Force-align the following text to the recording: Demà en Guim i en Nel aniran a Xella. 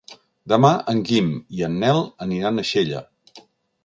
Demà 0.51 0.69
en 0.93 1.01
Guim 1.09 1.27
i 1.57 1.61
en 1.67 1.75
Nel 1.83 2.01
aniran 2.27 2.57
a 2.57 2.65
Xella. 2.71 3.03